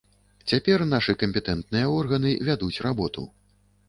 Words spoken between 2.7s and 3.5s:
работу.